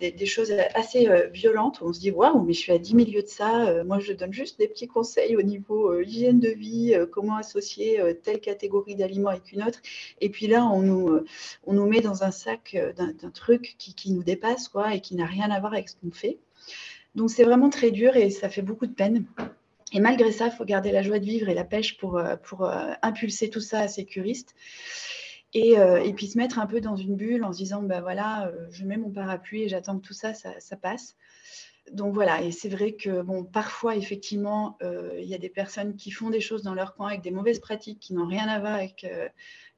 [0.01, 1.79] des, choses assez euh, violentes.
[1.83, 3.85] On se dit waouh, mais je suis à 10 milieux de ça.
[3.85, 8.41] moi, je donne juste des petits conseils au niveau hygiène de vie, comment associer telle
[8.41, 9.81] catégorie d'aliments avec une autre.
[10.21, 11.21] Et puis là, on nous,
[11.65, 15.15] on nous met dans un sac d'un truc qui, qui, nous dépasse quoi et qui
[15.15, 16.39] n'a rien à voir avec ce qu'on fait.
[17.15, 19.25] Donc c'est vraiment très dur et ça fait beaucoup de peine.
[19.93, 22.69] Et malgré ça, il faut garder la joie de vivre et la pêche pour, pour
[23.03, 24.55] impulser tout ça à sécuriste.
[25.53, 28.01] Et, euh, et, puis se mettre un peu dans une bulle en se disant, ben
[28.01, 31.17] voilà, je mets mon parapluie et j'attends que tout ça, ça, passe.
[31.93, 34.79] Donc voilà, et c'est vrai que bon, parfois, effectivement,
[35.19, 37.59] il y a des personnes qui font des choses dans leur coin avec des mauvaises
[37.59, 39.05] pratiques qui n'ont rien à voir avec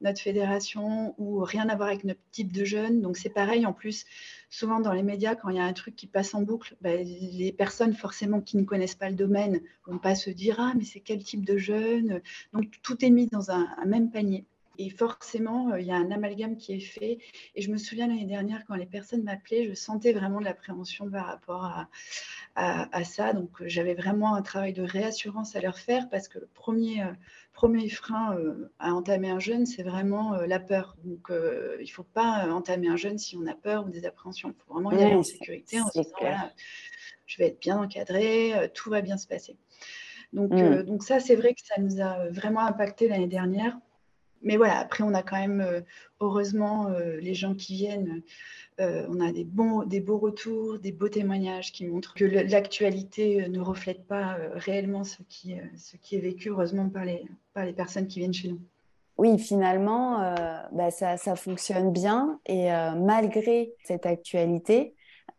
[0.03, 3.01] notre fédération ou rien à voir avec notre type de jeunes.
[3.01, 4.05] Donc c'est pareil, en plus,
[4.49, 6.95] souvent dans les médias, quand il y a un truc qui passe en boucle, bah,
[6.95, 10.83] les personnes forcément qui ne connaissent pas le domaine vont pas se dire ah mais
[10.83, 12.21] c'est quel type de jeune?
[12.53, 14.45] Donc tout est mis dans un, même panier.
[14.77, 17.19] Et forcément, euh, il y a un amalgame qui est fait.
[17.55, 21.09] Et je me souviens l'année dernière, quand les personnes m'appelaient, je sentais vraiment de l'appréhension
[21.09, 21.87] par rapport à,
[22.55, 23.33] à, ça.
[23.33, 27.01] Donc, euh, j'avais vraiment un travail de réassurance à leur faire parce que le premier,
[27.01, 27.11] euh,
[27.53, 30.95] premier frein euh, à entamer un jeûne, c'est vraiment euh, la peur.
[31.03, 34.49] Donc, il ne faut pas entamer un jeûne si on a peur ou des appréhensions.
[34.49, 36.15] Il faut vraiment y aller en sécurité en se disant
[37.25, 39.55] je vais être bien encadré, tout va bien se passer.
[40.33, 40.83] Donc, mmh.
[40.83, 43.77] donc ça, c'est vrai que ça nous a vraiment impacté l'année dernière.
[44.43, 45.83] Mais voilà, après, on a quand même,
[46.19, 46.89] heureusement,
[47.21, 48.21] les gens qui viennent
[48.79, 53.43] euh, on a des, bons, des beaux retours, des beaux témoignages qui montrent que l'actualité
[53.43, 57.23] euh, ne reflète pas euh, réellement ce qui, ce qui est vécu, heureusement, par les,
[57.53, 58.59] par les personnes qui viennent chez nous.
[59.17, 60.33] Oui, finalement,
[60.71, 64.95] bah, ça, fonctionne bien et malgré cette actualité,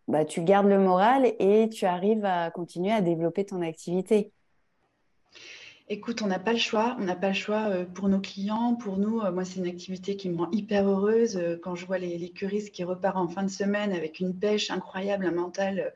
[0.07, 4.31] bah, tu gardes le moral et tu arrives à continuer à développer ton activité.
[5.88, 6.97] Écoute, on n'a pas le choix.
[6.99, 9.20] On n'a pas le choix euh, pour nos clients, pour nous.
[9.20, 12.16] Euh, moi, c'est une activité qui me rend hyper heureuse euh, quand je vois les,
[12.16, 15.92] les curistes qui repartent en fin de semaine avec une pêche incroyable, un mental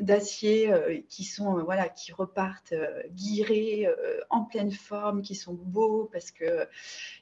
[0.00, 3.86] d'acier euh, qui sont euh, voilà qui repartent euh, guirés
[4.30, 6.66] en pleine forme qui sont beaux parce que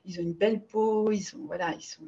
[0.04, 2.04] ils ont une belle peau ils sont voilà ils sont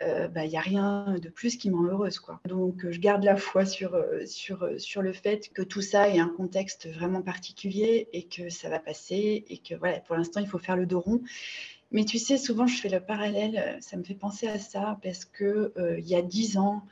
[0.00, 2.40] bah, il n'y a rien de plus qui m'en heureuse quoi.
[2.46, 6.28] Donc je garde la foi sur sur sur le fait que tout ça est un
[6.28, 10.58] contexte vraiment particulier et que ça va passer et que voilà pour l'instant il faut
[10.58, 11.22] faire le dos rond.
[11.90, 15.24] Mais tu sais, souvent, je fais le parallèle, ça me fait penser à ça, parce
[15.24, 16.82] que il y a dix ans,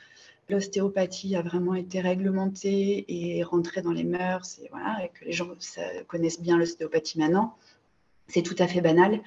[0.48, 5.32] l'ostéopathie a vraiment été réglementée et rentrée dans les mœurs, et, voilà, et que les
[5.32, 5.48] gens
[6.06, 7.56] connaissent bien l'ostéopathie maintenant.
[8.28, 9.20] C'est tout à fait banal.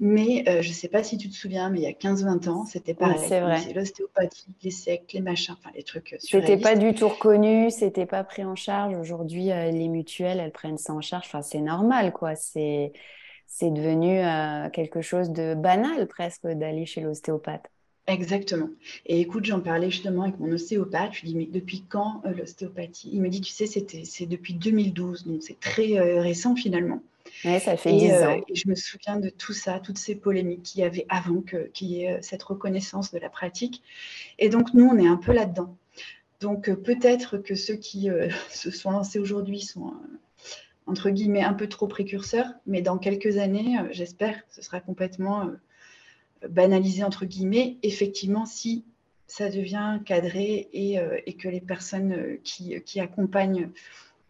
[0.00, 2.48] Mais euh, je ne sais pas si tu te souviens, mais il y a 15-20
[2.48, 3.20] ans, c'était pareil.
[3.28, 3.60] c'est vrai.
[3.72, 6.16] L'ostéopathie, les sectes, les machins, enfin les trucs.
[6.18, 8.96] C'était pas du tout reconnu, c'était pas pris en charge.
[8.96, 11.26] Aujourd'hui, euh, les mutuelles, elles prennent ça en charge.
[11.26, 12.34] Enfin, c'est normal, quoi.
[12.34, 12.92] C'est
[13.46, 17.70] c'est devenu euh, quelque chose de banal presque d'aller chez l'ostéopathe.
[18.06, 18.68] Exactement.
[19.06, 21.14] Et écoute, j'en parlais justement avec mon ostéopathe.
[21.14, 23.08] Je lui dis, mais depuis quand l'ostéopathie?
[23.12, 27.02] Il me dit, tu sais, c'est depuis 2012, donc c'est très récent finalement.
[27.44, 28.42] Oui, ça fait 10 ans.
[28.46, 31.88] et je me souviens de tout ça, toutes ces polémiques qu'il y avait avant qu'il
[31.88, 33.82] y ait cette reconnaissance de la pratique.
[34.38, 35.74] Et donc, nous, on est un peu là-dedans.
[36.40, 38.10] Donc, peut-être que ceux qui
[38.50, 39.94] se sont lancés aujourd'hui sont,
[40.86, 45.50] entre guillemets, un peu trop précurseurs, mais dans quelques années, j'espère, ce sera complètement
[46.50, 48.84] banalisé, entre guillemets, effectivement, si
[49.26, 53.70] ça devient cadré et, et que les personnes qui, qui accompagnent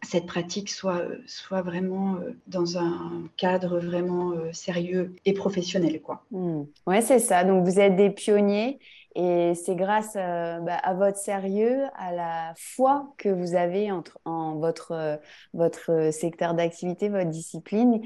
[0.05, 6.01] cette pratique soit, soit vraiment euh, dans un cadre vraiment euh, sérieux et professionnel.
[6.01, 6.23] Quoi.
[6.31, 6.63] Mmh.
[6.87, 7.43] Oui, c'est ça.
[7.43, 8.79] Donc, vous êtes des pionniers
[9.15, 14.19] et c'est grâce euh, bah, à votre sérieux, à la foi que vous avez entre,
[14.25, 15.19] en votre,
[15.53, 18.01] votre secteur d'activité, votre discipline,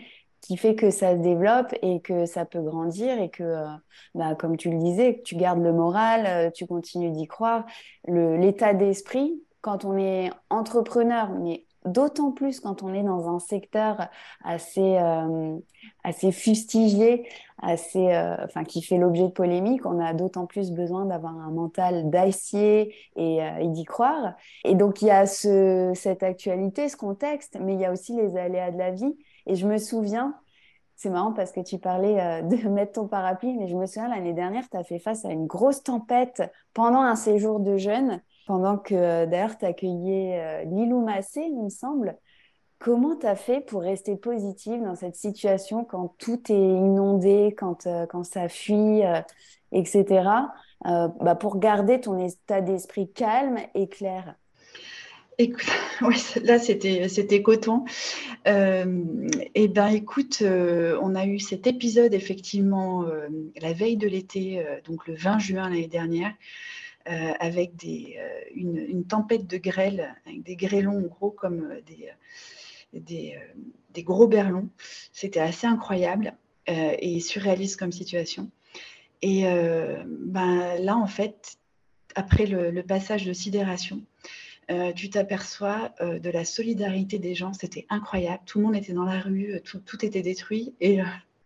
[0.50, 3.66] qui fait que ça se développe et que ça peut grandir et que,
[4.16, 7.68] bah, comme tu le disais, tu gardes le moral, tu continues d'y croire.
[8.08, 14.08] L'état d'esprit, quand on est entrepreneur, mais d'autant plus quand on est dans un secteur
[14.44, 15.56] assez, euh,
[16.04, 17.30] assez fustigé,
[17.62, 21.52] assez, euh, enfin, qui fait l'objet de polémiques, on a d'autant plus besoin d'avoir un
[21.52, 24.34] mental d'acier et, euh, d'y croire.
[24.66, 28.16] Et donc, il y a ce, cette actualité, ce contexte, mais il y a aussi
[28.16, 29.16] les aléas de la vie.
[29.50, 30.36] Et je me souviens,
[30.96, 34.34] c'est marrant parce que tu parlais de mettre ton parapluie, mais je me souviens l'année
[34.34, 36.42] dernière, tu as fait face à une grosse tempête
[36.74, 41.66] pendant un séjour de jeûne pendant que euh, d'ailleurs tu accueillais euh, Lilou Massé, il
[41.66, 42.18] me semble.
[42.80, 47.86] Comment tu as fait pour rester positive dans cette situation quand tout est inondé, quand,
[47.86, 49.04] euh, quand ça fuit,
[49.72, 50.48] etc.
[50.84, 54.34] bah, pour garder ton état d'esprit calme et clair?
[55.40, 55.66] Écoute,
[56.44, 57.86] là c'était c'était coton.
[58.46, 63.06] et ben écoute, on a eu cet épisode effectivement
[63.60, 66.34] la veille de l'été, donc le 20 juin l'année dernière.
[67.10, 71.82] Euh, avec euh, une, tempête de grêle, avec des grêlons gros comme euh,
[72.94, 73.36] des,
[73.90, 74.70] des, gros berlons.
[75.12, 76.36] C'était assez incroyable
[76.68, 78.52] et surréaliste comme situation.
[79.24, 81.58] Et ben, là, en fait,
[82.14, 84.04] après le, passage de sidération,
[84.96, 87.54] tu t'aperçois de la solidarité des gens.
[87.54, 88.44] C'était incroyable.
[88.46, 90.74] Tout le monde était dans la rue, tout, tout était détruit.
[90.80, 91.00] Et,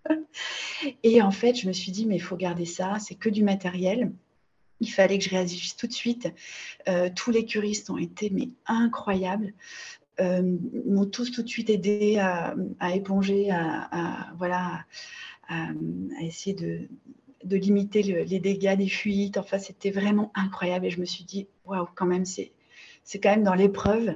[1.03, 2.97] et en fait, je me suis dit, mais il faut garder ça.
[2.99, 4.11] C'est que du matériel.
[4.79, 6.33] Il fallait que je réagisse tout de suite.
[6.87, 9.53] Euh, tous les curistes ont été mais incroyables.
[10.19, 12.55] Euh, m'ont tous tout de suite aidé à,
[12.93, 14.85] éponger, à, voilà,
[15.47, 15.69] à,
[16.21, 16.87] essayer de,
[17.43, 19.37] de limiter les dégâts des fuites.
[19.37, 20.87] Enfin, c'était vraiment incroyable.
[20.87, 22.51] Et je me suis dit, waouh, quand même, c'est
[23.21, 24.15] quand même dans l'épreuve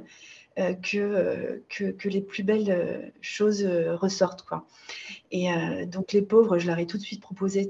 [0.60, 4.44] euh, que, que, les plus belles choses ressortent.
[4.44, 4.66] Quoi.
[5.32, 5.50] Et
[5.86, 7.68] donc, les pauvres, je leur ai tout de suite proposé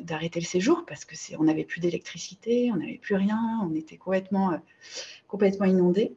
[0.00, 3.74] d'arrêter le séjour parce que c'est, on n'avait plus d'électricité, on n'avait plus rien, on
[3.74, 4.56] était complètement, euh,
[5.28, 6.14] complètement inondés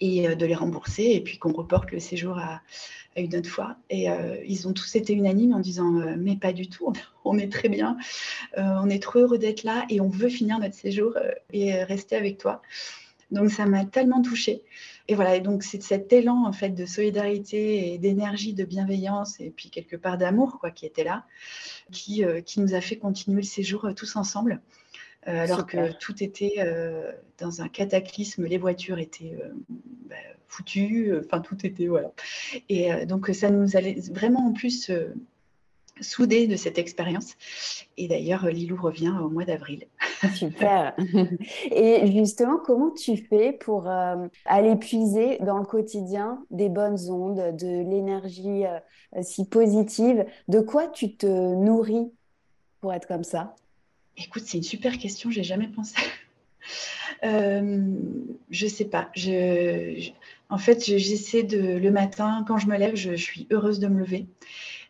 [0.00, 2.62] et euh, de les rembourser et puis qu'on reporte le séjour à,
[3.16, 3.76] une autre fois.
[3.90, 6.92] Et euh, ils ont tous été unanimes en disant mais pas du tout,
[7.24, 7.96] on est très bien,
[8.56, 11.14] on est trop heureux d'être là et on veut finir notre séjour
[11.52, 12.62] et rester avec toi.
[13.32, 14.62] Donc ça m'a tellement touchée.
[15.08, 19.40] Et voilà, et donc c'est cet élan en fait de solidarité et d'énergie, de bienveillance
[19.40, 21.24] et puis quelque part d'amour quoi qui était là,
[21.90, 24.60] qui, euh, qui nous a fait continuer le séjour euh, tous ensemble.
[25.28, 26.56] Euh, alors que tout était
[27.38, 29.38] dans un cataclysme, les voitures étaient
[30.08, 30.16] bah,
[30.48, 32.10] foutues, enfin tout était voilà.
[32.68, 34.90] Et donc ça nous allait vraiment en plus
[36.00, 37.36] soudés de cette expérience.
[37.96, 39.86] Et d'ailleurs, Lilou revient au mois d'avril.
[40.34, 40.94] Super.
[41.70, 47.56] Et justement, comment tu fais pour euh, aller puiser dans le quotidien des bonnes ondes,
[47.56, 50.24] de l'énergie euh, si positive?
[50.48, 52.12] De quoi tu te nourris
[52.80, 53.54] pour être comme ça?
[54.16, 55.96] Écoute, c'est une super question, j'ai jamais pensé.
[57.24, 57.86] euh,
[58.50, 59.10] je sais pas.
[60.50, 64.00] En fait, j'essaie de le matin, quand je me lève, je suis heureuse de me
[64.00, 64.26] lever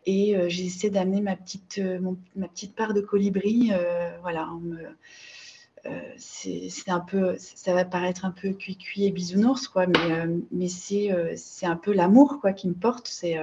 [0.06, 2.00] et euh, j'essaie d'amener ma petite, euh,
[2.34, 3.70] ma petite part de colibri.
[3.72, 4.48] Euh, voilà,
[6.16, 11.66] c'est un peu, ça va paraître un peu cuit-cuit et bisounours, quoi, mais, mais c'est
[11.66, 13.08] un peu l'amour quoi qui me porte.
[13.08, 13.36] C'est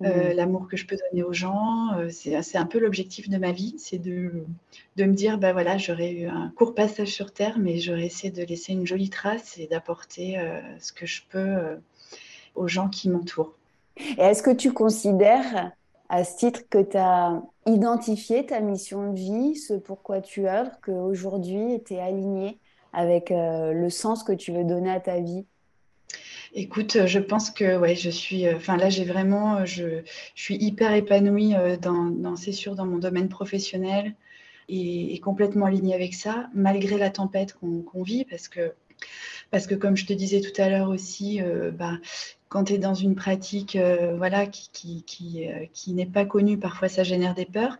[0.00, 0.06] mmh.
[0.36, 1.90] l'amour que je peux donner aux gens.
[2.10, 4.44] c'est un peu l'objectif de ma vie, c'est de,
[4.96, 8.32] de me dire, ben voilà, j'aurais eu un court passage sur Terre, mais j'aurais essayé
[8.32, 10.38] de laisser une jolie trace et d'apporter
[10.78, 11.56] ce que je peux
[12.54, 13.57] aux gens qui m'entourent.
[14.16, 15.72] Et est-ce que tu considères
[16.08, 20.72] à ce titre que tu as identifié ta mission de vie, ce pourquoi tu œuvres,
[20.82, 22.58] qu'aujourd'hui tu es aligné
[22.92, 25.44] avec euh, le sens que tu veux donner à ta vie?
[26.54, 28.46] Écoute, je pense que ouais, je suis.
[28.46, 30.02] Euh, enfin là, j'ai vraiment, je,
[30.34, 34.14] suis hyper épanouie euh, dans, c'est sûr, dans mon domaine professionnel
[34.70, 38.72] et, complètement alignée avec ça, malgré la tempête qu'on vit, parce que
[39.50, 41.40] parce que comme je te disais tout à l'heure aussi,
[41.72, 41.98] bah,
[42.48, 46.24] quand tu es dans une pratique euh, voilà, qui, qui, qui, euh, qui n'est pas
[46.24, 47.78] connue, parfois ça génère des peurs.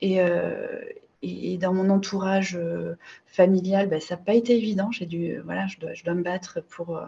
[0.00, 0.80] Et, euh,
[1.22, 2.58] et, dans mon entourage
[3.26, 4.90] familial, bah, ça n'a pas été évident.
[4.90, 6.98] J'ai dû, voilà, je dois, je dois me battre pour,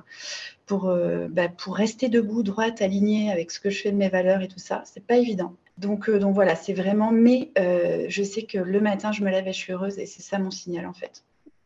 [0.66, 0.94] pour,
[1.30, 4.48] bah, pour rester debout, droite, alignée avec ce que je fais de mes valeurs et
[4.48, 4.82] tout ça.
[4.84, 5.54] C'est pas évident.
[5.78, 7.10] Donc, donc voilà, c'est vraiment.
[7.10, 10.22] Mais je sais que le matin, je me lève et je suis heureuse et c'est
[10.22, 11.24] ça mon signal en fait.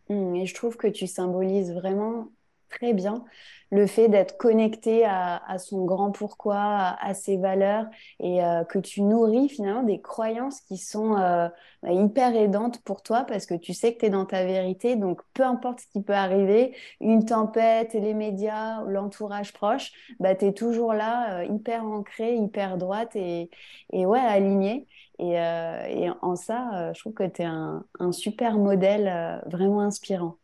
[0.09, 2.29] Mmh, et je trouve que tu symbolises vraiment
[2.69, 3.25] très bien
[3.71, 7.87] le fait d'être connecté à, son grand pourquoi, à, ses valeurs
[8.21, 11.49] et euh, que tu nourris finalement des croyances qui sont euh,
[11.83, 14.97] bah, hyper aidantes pour toi parce que tu sais que tu es dans ta vérité.
[14.97, 20.47] Donc, peu importe ce qui peut arriver, une tempête, les médias, l'entourage proche, bah, tu
[20.47, 23.51] es toujours là, euh, hyper ancré, hyper droite et,
[23.93, 24.87] et ouais, alignée.
[25.19, 25.39] Et,
[26.21, 30.37] en ça, je trouve que tu es un, super modèle vraiment inspirant.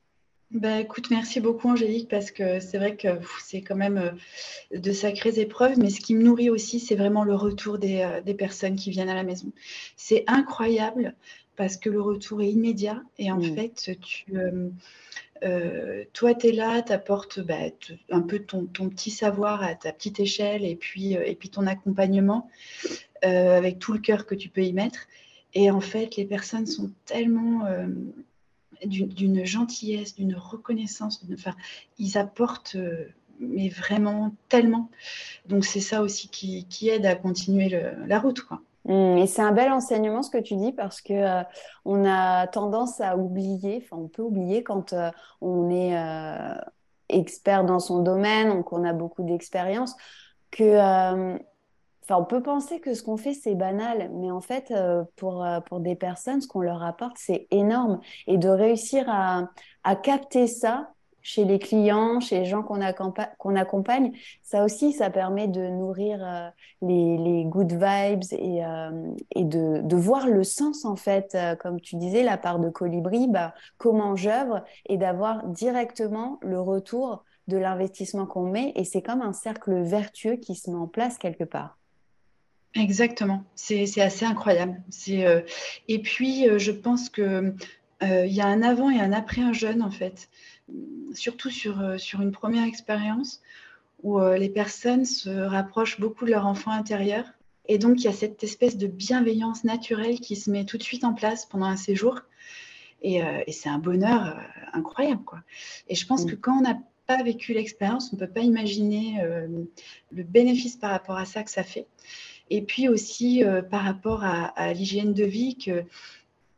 [0.53, 3.09] Bah, écoute, merci beaucoup Angélique parce que c'est vrai que
[3.43, 7.25] c'est quand même euh, de sacrées épreuves, mais ce qui me nourrit aussi, c'est vraiment
[7.25, 9.51] le retour des, euh, des, personnes qui viennent à la maison.
[9.97, 11.15] C'est incroyable
[11.57, 13.55] parce que le retour est immédiat et en mmh.
[13.55, 14.27] fait, tu,
[15.43, 17.55] euh, toi, tu es là, tu apportes bah,
[18.11, 21.67] un peu ton, ton, petit savoir à ta petite échelle et puis, et puis ton
[21.67, 22.51] accompagnement
[23.23, 25.07] avec tout le cœur que tu peux y mettre.
[25.55, 27.67] Et en fait, les personnes sont tellement
[28.87, 31.25] d'une gentillesse, d'une reconnaissance.
[31.33, 31.55] Enfin,
[31.99, 33.07] ils apportent, euh,
[33.41, 34.91] mais vraiment tellement.
[35.47, 37.69] Donc c'est ça aussi qui, aide à continuer
[38.07, 38.43] la route.
[38.85, 41.43] Mmh, et c'est un bel enseignement ce que tu dis parce que euh,
[41.85, 45.97] on a tendance à oublier, enfin on peut oublier quand euh, on est
[47.09, 49.95] expert dans son domaine, donc on a beaucoup d'expérience,
[50.51, 51.39] que
[52.03, 55.45] Enfin, on peut penser que ce qu'on fait, c'est banal, mais en fait, euh, pour,
[55.45, 58.01] euh, pour des personnes, ce qu'on leur apporte, c'est énorme.
[58.27, 59.51] Et de réussir à,
[59.85, 60.91] à, capter ça
[61.23, 62.81] chez les clients, chez les gens qu'on
[63.39, 64.13] qu'on accompagne,
[64.43, 66.49] ça aussi, ça permet de nourrir euh,
[66.83, 68.63] les, les, good vibes et,
[69.37, 73.29] et de, de, voir le sens, en fait, comme tu disais, la part de colibri,
[73.29, 78.73] bah, comment j'œuvre et d'avoir directement le retour de l'investissement qu'on met.
[78.75, 81.79] Et c'est comme un cercle vertueux qui se met en place quelque part.
[82.75, 84.83] Exactement, c'est assez incroyable.
[85.09, 85.43] Euh,
[85.89, 87.55] et puis, euh, je pense qu'il
[88.03, 90.31] euh, y a un avant et un après un jeune, en fait,
[91.13, 93.43] surtout sur, sur une première expérience
[94.03, 97.25] où les personnes se rapprochent beaucoup de leur enfant intérieur.
[97.69, 100.83] Et donc, il y a cette espèce de bienveillance naturelle qui se met tout de
[100.83, 102.21] suite en place pendant un séjour.
[103.03, 104.41] Et, c'est un bonheur
[104.73, 105.23] incroyable.
[105.23, 105.39] Quoi.
[105.87, 106.31] Et je pense mmh.
[106.31, 109.21] que quand on n'a pas vécu l'expérience, on ne peut pas imaginer
[110.11, 111.87] le bénéfice par rapport à ça que ça fait.
[112.53, 115.85] Et puis aussi euh, par rapport à, l'hygiène de vie, que,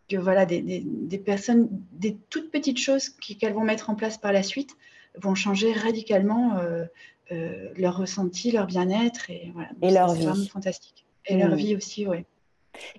[0.09, 4.33] que voilà, des, des, personnes, des toutes petites choses qu'elles vont mettre en place par
[4.33, 4.77] la suite
[5.17, 6.85] vont changer radicalement euh,
[7.31, 9.69] euh, leur ressenti, leur bien-être et, voilà.
[9.83, 10.23] et leur vie.
[10.23, 11.07] C'est vraiment fantastique.
[11.27, 11.55] Et leur mmh.
[11.55, 12.25] vie aussi, oui.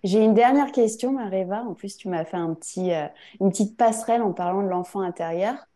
[0.06, 1.64] J'ai une dernière question, Maréva.
[1.64, 2.92] En plus, tu m'as fait un petit,
[3.42, 5.68] une petite passerelle en parlant de l'enfant intérieur.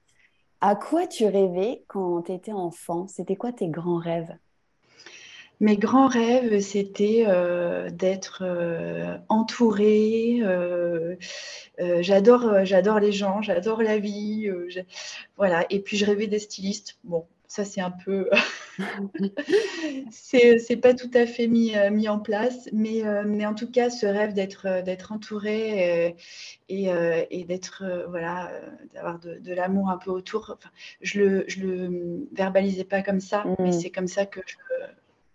[0.61, 3.07] À quoi tu rêvais quand tu étais enfant?
[3.09, 4.33] C'était quoi tes grands rêves?
[5.59, 10.39] Mes grands rêves, c'était euh, d'être euh, entourée.
[10.41, 11.15] Euh,
[11.99, 14.49] j'adore, j'adore les gens, j'adore la vie.
[15.37, 15.65] voilà.
[15.69, 16.97] Et puis je rêvais des stylistes.
[17.03, 18.29] Bon, ça c'est un peu,
[20.11, 24.05] c'est pas tout à fait mis, mis en place, mais, mais en tout cas ce
[24.05, 26.15] rêve d'être d'être entourée
[26.69, 26.89] et,
[27.31, 28.51] et, d'être voilà,
[28.93, 30.55] d'avoir de, de l'amour un peu autour.
[30.57, 30.69] Enfin,
[31.01, 33.73] je le je le verbalisais pas comme ça, mais mmh.
[33.73, 34.55] c'est comme ça que je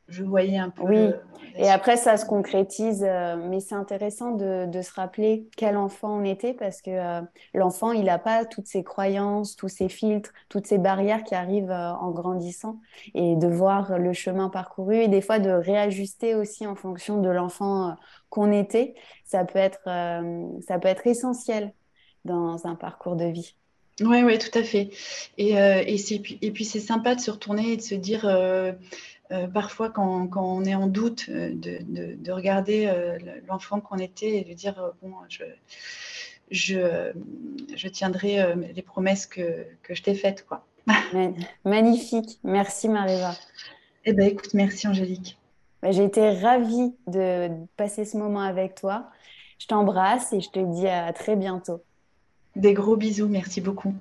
[0.09, 0.83] je voyais un peu.
[0.83, 1.12] Oui,
[1.57, 3.05] et après, ça se concrétise.
[3.07, 7.21] Euh, mais c'est intéressant de, se rappeler quel enfant on était parce que euh,
[7.55, 11.71] l'enfant, il n'a pas toutes ses croyances, tous ses filtres, toutes ces barrières qui arrivent
[11.71, 12.81] euh, en grandissant.
[13.14, 17.29] Et de voir le chemin parcouru et des fois de réajuster aussi en fonction de
[17.29, 17.97] l'enfant
[18.31, 19.85] qu'on était, ça peut, être,
[20.67, 21.73] ça peut être essentiel
[22.25, 23.57] dans un parcours de vie.
[24.01, 24.90] Oui, oui, tout à fait.
[25.38, 25.97] Et, et,
[26.42, 28.27] et puis c'est sympa de se retourner et de se dire
[29.52, 32.92] parfois, quand, on est en doute, de, regarder
[33.48, 35.44] l'enfant qu'on était et de dire bon, je,
[36.50, 37.12] je,
[37.75, 40.64] je tiendrai les promesses que, que je t'ai faites, quoi.
[41.64, 42.38] Magnifique.
[42.44, 43.35] Merci Maréva.
[44.04, 45.38] Eh ben, écoute, merci Angélique.
[45.83, 49.10] Bah, j'ai été ravie de passer ce moment avec toi.
[49.58, 51.83] Je t'embrasse et je te dis à très bientôt.
[52.56, 53.94] Des gros bisous, merci beaucoup.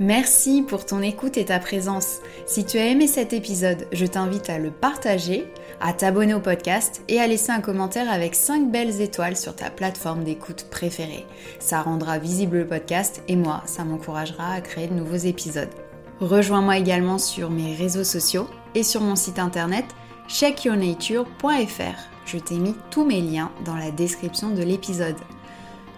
[0.00, 2.18] Merci pour ton écoute et ta présence.
[2.46, 7.02] Si tu as aimé cet épisode, je t'invite à le partager, à t'abonner au podcast
[7.08, 11.26] et à laisser un commentaire avec 5 belles étoiles sur ta plateforme d'écoute préférée.
[11.58, 15.74] Ça rendra visible le podcast et moi, ça m'encouragera à créer de nouveaux épisodes.
[16.20, 18.46] Rejoins-moi également sur mes réseaux sociaux
[18.76, 19.86] et sur mon site internet
[20.28, 21.98] checkyournature.fr.
[22.24, 25.16] Je t'ai mis tous mes liens dans la description de l'épisode.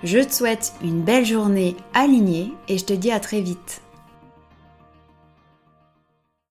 [0.02, 3.82] Je te souhaite une belle journée alignée et je te dis à très vite.